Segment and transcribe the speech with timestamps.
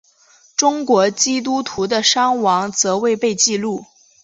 [0.57, 3.85] 中国基督徒的伤亡则未被记录。